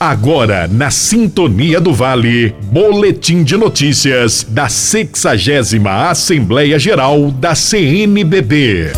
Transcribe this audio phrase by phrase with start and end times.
[0.00, 8.92] Agora, na Sintonia do Vale, Boletim de Notícias da 60 Assembleia Geral da CNBB.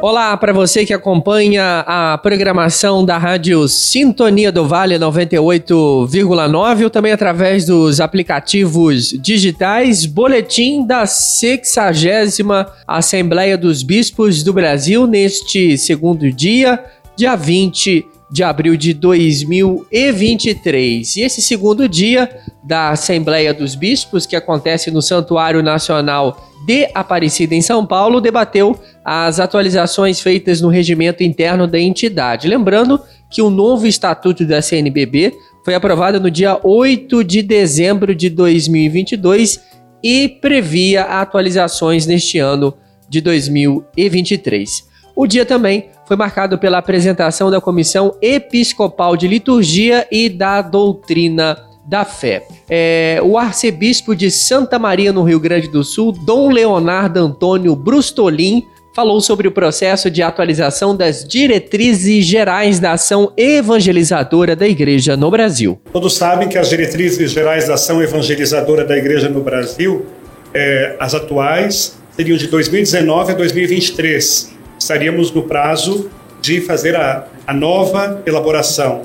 [0.00, 7.12] Olá para você que acompanha a programação da Rádio Sintonia do Vale 98,9 ou também
[7.12, 10.06] através dos aplicativos digitais.
[10.06, 16.82] Boletim da 60 Assembleia dos Bispos do Brasil neste segundo dia,
[17.14, 21.16] dia 20 de abril de 2023.
[21.16, 22.28] E esse segundo dia
[22.64, 28.78] da Assembleia dos Bispos, que acontece no Santuário Nacional de Aparecida em São Paulo, debateu
[29.04, 32.48] as atualizações feitas no regimento interno da entidade.
[32.48, 33.00] Lembrando
[33.30, 35.32] que o novo estatuto da CNBB
[35.64, 39.60] foi aprovado no dia 8 de dezembro de 2022
[40.02, 42.74] e previa atualizações neste ano
[43.08, 44.95] de 2023.
[45.16, 51.56] O dia também foi marcado pela apresentação da Comissão Episcopal de Liturgia e da Doutrina
[51.88, 52.46] da Fé.
[52.68, 58.62] É, o arcebispo de Santa Maria, no Rio Grande do Sul, Dom Leonardo Antônio Brustolin,
[58.94, 65.30] falou sobre o processo de atualização das diretrizes gerais da ação evangelizadora da Igreja no
[65.30, 65.80] Brasil.
[65.92, 70.04] Todos sabem que as diretrizes gerais da ação evangelizadora da Igreja no Brasil,
[70.52, 76.10] é, as atuais, seriam de 2019 a 2023 estaríamos no prazo
[76.40, 79.02] de fazer a, a nova elaboração.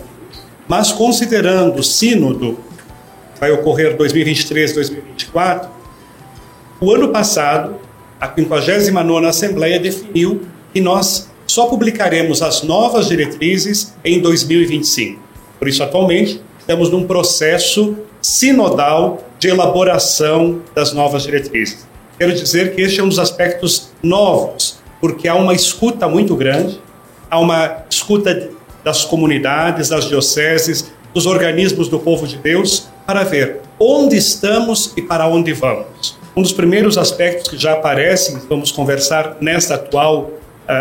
[0.67, 2.57] Mas considerando o sínodo,
[3.39, 5.69] vai ocorrer 2023, 2024,
[6.79, 7.75] o ano passado,
[8.19, 10.41] a 59ª Assembleia definiu
[10.73, 15.19] que nós só publicaremos as novas diretrizes em 2025.
[15.59, 21.85] Por isso, atualmente, estamos num processo sinodal de elaboração das novas diretrizes.
[22.17, 26.79] Quero dizer que este é um dos aspectos novos porque há uma escuta muito grande,
[27.29, 28.49] há uma escuta
[28.83, 35.01] das comunidades, das dioceses, dos organismos do povo de Deus, para ver onde estamos e
[35.01, 36.17] para onde vamos.
[36.35, 40.31] Um dos primeiros aspectos que já aparecem, vamos conversar nesta atual uh,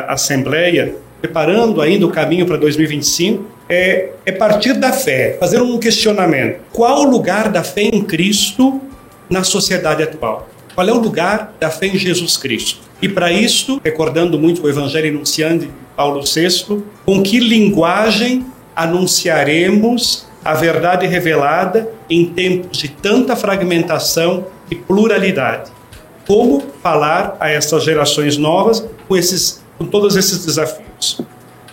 [0.08, 6.60] Assembleia, preparando ainda o caminho para 2025, é, é partir da fé, fazer um questionamento.
[6.72, 8.80] Qual o lugar da fé em Cristo
[9.28, 10.49] na sociedade atual?
[10.74, 12.80] Qual é o lugar da fé em Jesus Cristo?
[13.02, 20.54] E para isso, recordando muito o Evangelho enunciando Paulo VI, com que linguagem anunciaremos a
[20.54, 25.70] verdade revelada em tempos de tanta fragmentação e pluralidade?
[26.26, 31.20] Como falar a essas gerações novas com, esses, com todos esses desafios?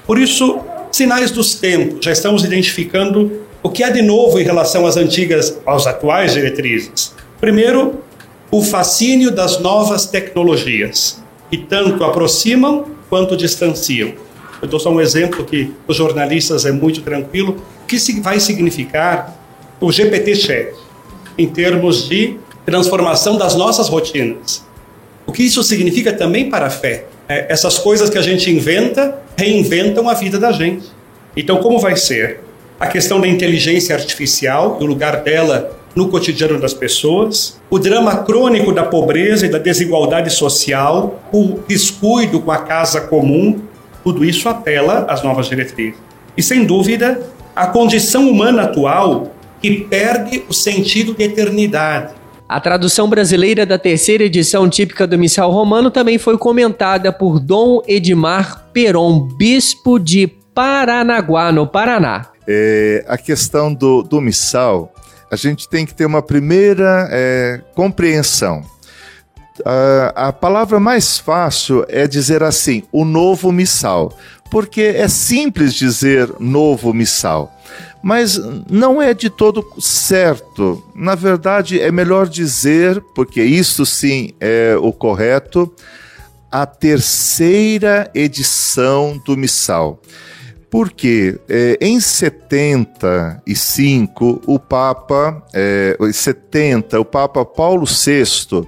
[0.06, 0.60] Por isso,
[0.92, 5.60] sinais dos tempos, já estamos identificando o que há de novo em relação às antigas,
[5.66, 7.14] aos atuais diretrizes.
[7.40, 8.02] Primeiro,
[8.50, 14.14] o fascínio das novas tecnologias, que tanto aproximam quanto distanciam.
[14.62, 17.62] Eu dou só um exemplo que os jornalistas é muito tranquilo.
[17.88, 19.38] Que vai significar
[19.80, 20.74] o GPT-Chat
[21.38, 24.66] em termos de transformação das nossas rotinas?
[25.26, 27.06] O que isso significa também para a fé?
[27.30, 30.88] É, essas coisas que a gente inventa reinventam a vida da gente.
[31.36, 32.40] Então, como vai ser?
[32.80, 38.72] A questão da inteligência artificial, o lugar dela no cotidiano das pessoas, o drama crônico
[38.72, 43.60] da pobreza e da desigualdade social, o descuido com a casa comum,
[44.04, 46.00] tudo isso apela às novas diretrizes.
[46.38, 47.20] E sem dúvida,
[47.56, 52.14] a condição humana atual que perde o sentido de eternidade.
[52.48, 57.82] A tradução brasileira da terceira edição típica do Missal Romano também foi comentada por Dom
[57.88, 62.28] Edmar Peron, bispo de Paranaguá, no Paraná.
[62.48, 64.94] É, a questão do, do missal
[65.30, 68.64] a gente tem que ter uma primeira é, compreensão.
[69.66, 74.16] A, a palavra mais fácil é dizer assim, o novo missal,
[74.52, 77.52] porque é simples dizer novo missal,
[78.02, 78.40] mas
[78.70, 80.84] não é de todo certo.
[80.96, 85.74] Na verdade, é melhor dizer, porque isso sim é o correto,
[86.52, 90.00] a terceira edição do missal.
[90.70, 98.68] Porque é, em 75 o Papa, é, em 70 o Papa Paulo VI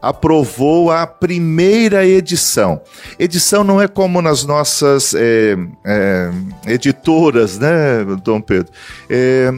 [0.00, 2.80] aprovou a primeira edição.
[3.18, 6.30] Edição não é como nas nossas é, é,
[6.66, 8.72] editoras, né, Dom Pedro?
[9.08, 9.52] É,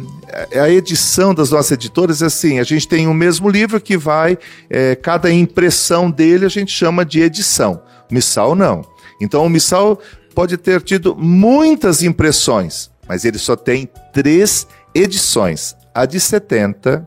[0.61, 4.39] a edição das nossas editoras é assim: a gente tem o mesmo livro que vai,
[4.71, 7.83] é, cada impressão dele a gente chama de edição.
[8.11, 8.83] Missal não.
[9.21, 9.99] Então, o Missal
[10.39, 17.05] pode ter tido muitas impressões, mas ele só tem três edições: a de 70,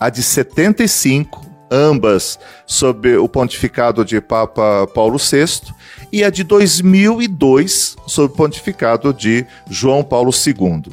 [0.00, 5.70] a de 75, ambas sob o pontificado de Papa Paulo VI,
[6.10, 10.90] e a de 2002, sob o pontificado de João Paulo II.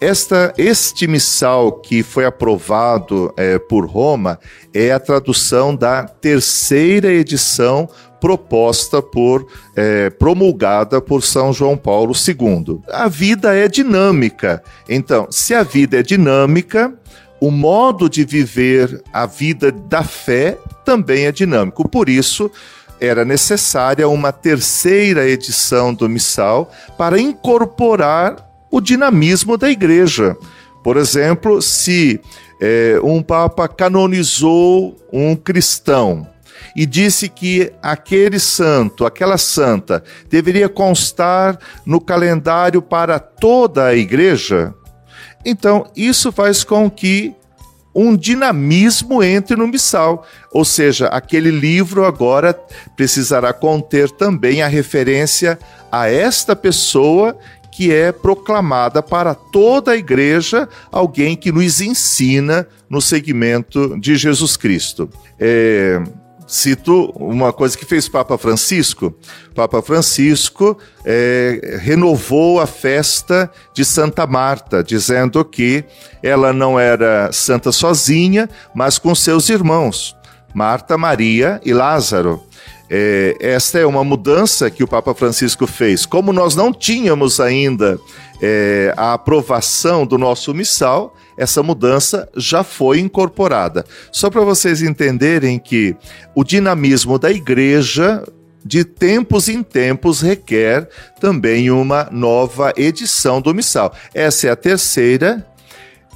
[0.00, 4.38] Esta, este missal que foi aprovado é, por Roma
[4.72, 7.86] é a tradução da terceira edição
[8.20, 12.80] proposta por, é, promulgada por São João Paulo II.
[12.90, 14.62] A vida é dinâmica.
[14.88, 16.92] Então, se a vida é dinâmica,
[17.40, 21.88] o modo de viver a vida da fé também é dinâmico.
[21.88, 22.50] Por isso,
[23.00, 30.36] era necessária uma terceira edição do missal para incorporar o dinamismo da igreja.
[30.82, 32.20] Por exemplo, se
[32.60, 36.26] é, um papa canonizou um cristão
[36.74, 44.74] e disse que aquele santo, aquela santa, deveria constar no calendário para toda a igreja,
[45.44, 47.34] então isso faz com que
[47.94, 52.58] um dinamismo entre no missal, ou seja, aquele livro agora
[52.96, 55.58] precisará conter também a referência
[55.90, 57.36] a esta pessoa
[57.72, 64.56] que é proclamada para toda a igreja, alguém que nos ensina no segmento de Jesus
[64.56, 65.08] Cristo.
[65.38, 66.02] É,
[66.48, 69.14] cito uma coisa que fez Papa Francisco.
[69.54, 75.84] Papa Francisco é, renovou a festa de Santa Marta, dizendo que
[76.22, 80.16] ela não era santa sozinha, mas com seus irmãos,
[80.54, 82.42] Marta, Maria e Lázaro.
[82.90, 86.06] É, esta é uma mudança que o Papa Francisco fez.
[86.06, 88.00] Como nós não tínhamos ainda
[88.40, 93.84] é, a aprovação do nosso missal, essa mudança já foi incorporada.
[94.12, 95.96] Só para vocês entenderem que
[96.34, 98.22] o dinamismo da igreja
[98.64, 100.88] de tempos em tempos requer
[101.20, 103.94] também uma nova edição do missal.
[104.12, 105.46] Essa é a terceira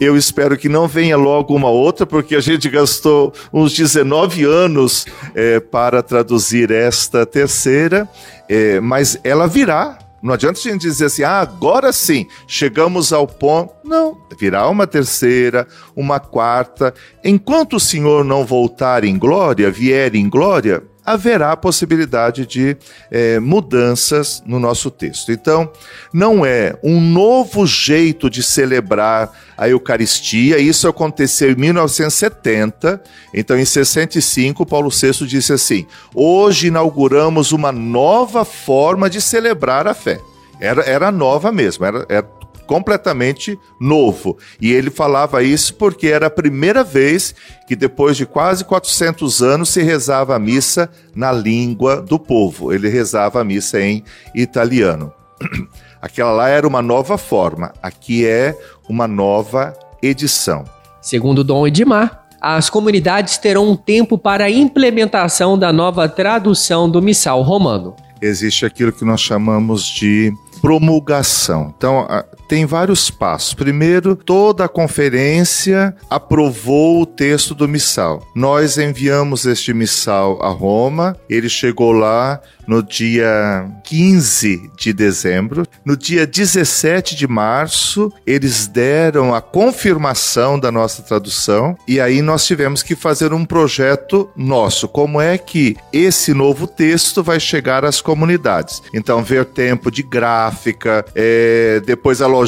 [0.00, 5.06] eu espero que não venha logo uma outra, porque a gente gastou uns 19 anos
[5.32, 8.08] é, para traduzir esta terceira,
[8.48, 9.98] é, mas ela virá.
[10.22, 13.74] Não adianta a gente dizer assim, ah, agora sim, chegamos ao ponto.
[13.84, 15.66] Não, virá uma terceira,
[15.96, 16.94] uma quarta.
[17.24, 22.76] Enquanto o Senhor não voltar em glória, vier em glória, haverá a possibilidade de
[23.10, 25.32] é, mudanças no nosso texto.
[25.32, 25.70] Então,
[26.12, 33.02] não é um novo jeito de celebrar a Eucaristia, isso aconteceu em 1970,
[33.34, 39.94] então em 65 Paulo VI disse assim: hoje inauguramos uma nova forma de celebrar a
[39.94, 40.20] fé.
[40.60, 44.38] Era, era nova mesmo, era, era completamente novo.
[44.60, 47.34] E ele falava isso porque era a primeira vez
[47.66, 52.72] que, depois de quase 400 anos, se rezava a missa na língua do povo.
[52.72, 54.04] Ele rezava a missa em
[54.34, 55.12] italiano.
[56.00, 59.72] Aquela lá era uma nova forma, aqui é uma nova
[60.02, 60.64] edição.
[61.00, 67.00] Segundo Dom Edmar, as comunidades terão um tempo para a implementação da nova tradução do
[67.00, 67.94] missal romano.
[68.20, 71.72] Existe aquilo que nós chamamos de promulgação.
[71.76, 72.04] Então,
[72.52, 73.54] tem vários passos.
[73.54, 78.28] Primeiro, toda a conferência aprovou o texto do missal.
[78.36, 85.64] Nós enviamos este missal a Roma, ele chegou lá no dia 15 de dezembro.
[85.84, 92.46] No dia 17 de março, eles deram a confirmação da nossa tradução e aí nós
[92.46, 94.86] tivemos que fazer um projeto nosso.
[94.86, 98.82] Como é que esse novo texto vai chegar às comunidades?
[98.94, 102.41] Então, ver tempo de gráfica, é, depois a logística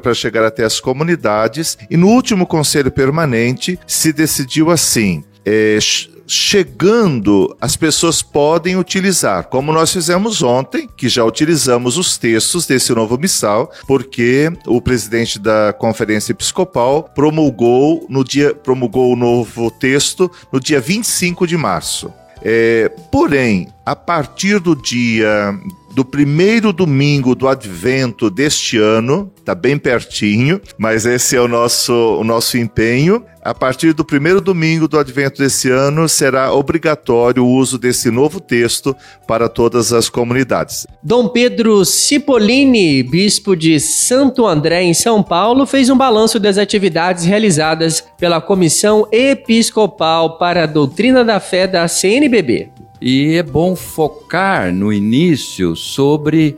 [0.00, 1.78] para chegar até as comunidades.
[1.90, 5.24] E no último conselho permanente se decidiu assim.
[5.44, 5.78] É,
[6.26, 12.94] chegando, as pessoas podem utilizar, como nós fizemos ontem, que já utilizamos os textos desse
[12.94, 20.30] novo missal, porque o presidente da Conferência Episcopal promulgou no dia promulgou o novo texto
[20.52, 22.12] no dia 25 de março.
[22.42, 25.58] É, porém, a partir do dia
[25.94, 31.92] do primeiro domingo do advento deste ano, tá bem pertinho, mas esse é o nosso,
[31.92, 33.24] o nosso empenho.
[33.40, 38.40] A partir do primeiro domingo do advento desse ano, será obrigatório o uso desse novo
[38.40, 38.96] texto
[39.28, 40.86] para todas as comunidades.
[41.02, 47.24] Dom Pedro Cipollini, bispo de Santo André, em São Paulo, fez um balanço das atividades
[47.24, 52.70] realizadas pela Comissão Episcopal para a Doutrina da Fé da CNBB.
[53.00, 56.56] E é bom focar no início sobre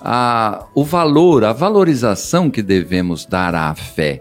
[0.00, 4.20] a, o valor, a valorização que devemos dar à fé.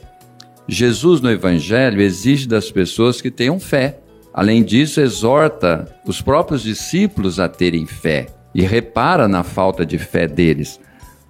[0.67, 3.97] Jesus no Evangelho exige das pessoas que tenham fé.
[4.33, 10.27] Além disso, exorta os próprios discípulos a terem fé e repara na falta de fé
[10.27, 10.79] deles.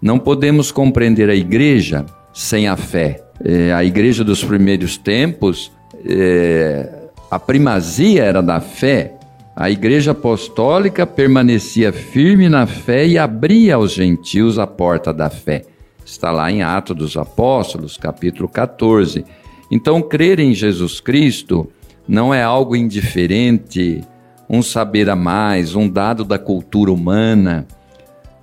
[0.02, 3.24] Não podemos compreender a igreja sem a fé.
[3.44, 5.72] É, a igreja dos primeiros tempos,
[6.06, 6.88] é,
[7.30, 9.16] a primazia era da fé,
[9.56, 15.64] a Igreja Apostólica permanecia firme na fé e abria aos gentios a porta da fé.
[16.06, 19.26] Está lá em Atos dos Apóstolos, capítulo 14.
[19.70, 21.70] Então, crer em Jesus Cristo
[22.08, 24.02] não é algo indiferente,
[24.50, 27.68] um saber a mais, um dado da cultura humana.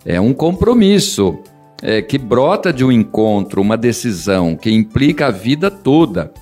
[0.04, 1.38] É um compromisso
[1.82, 6.32] é, que brota de um encontro, uma decisão que implica a vida toda.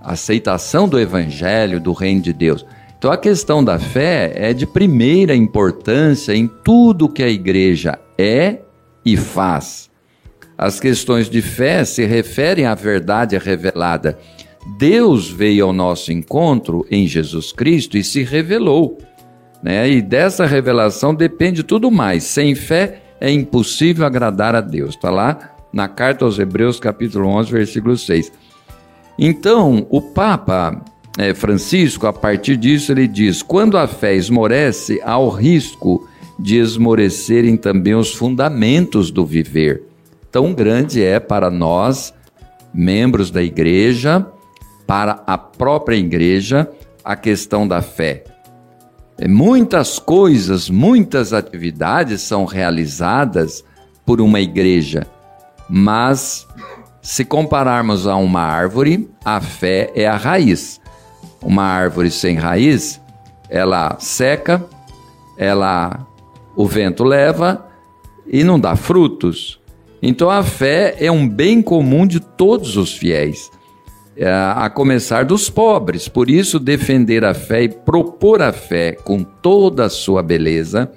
[0.00, 2.64] Aceitação do Evangelho, do Reino de Deus.
[2.98, 8.60] Então a questão da fé é de primeira importância em tudo que a igreja é
[9.04, 9.90] e faz.
[10.56, 14.18] As questões de fé se referem à verdade revelada.
[14.78, 18.98] Deus veio ao nosso encontro em Jesus Cristo e se revelou.
[19.62, 19.90] Né?
[19.90, 22.24] E dessa revelação depende tudo mais.
[22.24, 24.94] Sem fé é impossível agradar a Deus.
[24.94, 28.32] Está lá na carta aos Hebreus, capítulo 11, versículo 6.
[29.18, 30.82] Então, o Papa
[31.18, 36.08] é, Francisco, a partir disso, ele diz: quando a fé esmorece, há o risco
[36.38, 39.82] de esmorecerem também os fundamentos do viver.
[40.30, 42.12] Tão grande é para nós,
[42.72, 44.26] membros da igreja,
[44.86, 46.70] para a própria igreja,
[47.02, 48.24] a questão da fé.
[49.18, 53.64] É, muitas coisas, muitas atividades são realizadas
[54.04, 55.06] por uma igreja,
[55.68, 56.46] mas
[57.00, 60.78] se compararmos a uma árvore, a fé é a raiz.
[61.42, 63.00] Uma árvore sem raiz,
[63.48, 64.64] ela seca,
[65.36, 66.06] ela
[66.56, 67.66] o vento leva
[68.26, 69.60] e não dá frutos.
[70.02, 73.50] Então a fé é um bem comum de todos os fiéis,
[74.16, 76.08] é, a começar dos pobres.
[76.08, 80.90] Por isso, defender a fé e propor a fé com toda a sua beleza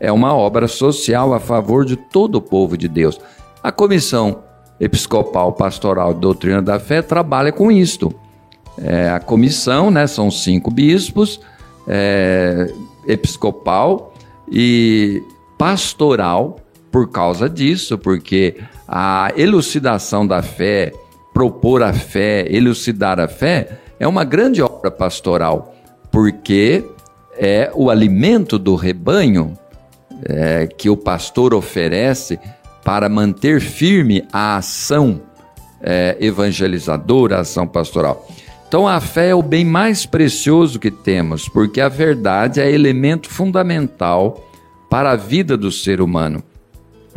[0.00, 3.20] é uma obra social a favor de todo o povo de Deus.
[3.62, 4.42] A Comissão
[4.80, 8.12] Episcopal Pastoral Doutrina da Fé trabalha com isto.
[8.78, 11.40] É, a comissão, né, são cinco bispos,
[11.86, 12.72] é,
[13.06, 14.14] episcopal
[14.50, 15.22] e
[15.58, 16.56] pastoral,
[16.90, 18.56] por causa disso, porque
[18.88, 20.92] a elucidação da fé,
[21.32, 25.74] propor a fé, elucidar a fé, é uma grande obra pastoral,
[26.10, 26.84] porque
[27.38, 29.56] é o alimento do rebanho
[30.24, 32.38] é, que o pastor oferece
[32.84, 35.20] para manter firme a ação
[35.82, 38.26] é, evangelizadora, a ação pastoral.
[38.70, 43.28] Então a fé é o bem mais precioso que temos, porque a verdade é elemento
[43.28, 44.48] fundamental
[44.88, 46.40] para a vida do ser humano.